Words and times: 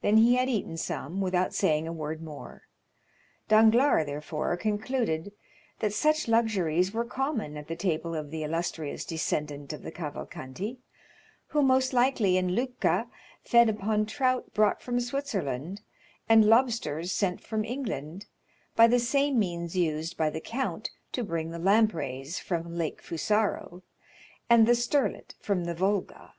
Then 0.00 0.16
he 0.16 0.36
had 0.36 0.48
eaten 0.48 0.78
some 0.78 1.20
without 1.20 1.52
saying 1.52 1.86
a 1.86 1.92
word 1.92 2.22
more; 2.22 2.62
Danglars, 3.46 4.06
therefore, 4.06 4.56
concluded 4.56 5.32
that 5.80 5.92
such 5.92 6.28
luxuries 6.28 6.94
were 6.94 7.04
common 7.04 7.58
at 7.58 7.68
the 7.68 7.76
table 7.76 8.14
of 8.14 8.30
the 8.30 8.42
illustrious 8.42 9.04
descendant 9.04 9.74
of 9.74 9.82
the 9.82 9.90
Cavalcanti, 9.92 10.78
who 11.48 11.60
most 11.62 11.92
likely 11.92 12.38
in 12.38 12.54
Lucca 12.54 13.08
fed 13.44 13.68
upon 13.68 14.06
trout 14.06 14.54
brought 14.54 14.80
from 14.80 14.98
Switzerland, 14.98 15.82
and 16.26 16.46
lobsters 16.46 17.12
sent 17.12 17.42
from 17.42 17.62
England, 17.62 18.24
by 18.76 18.86
the 18.86 18.98
same 18.98 19.38
means 19.38 19.76
used 19.76 20.16
by 20.16 20.30
the 20.30 20.40
count 20.40 20.88
to 21.12 21.22
bring 21.22 21.50
the 21.50 21.58
lampreys 21.58 22.38
from 22.38 22.78
Lake 22.78 23.02
Fusaro, 23.02 23.82
and 24.48 24.66
the 24.66 24.74
sterlet 24.74 25.34
from 25.38 25.64
the 25.64 25.74
Volga. 25.74 26.32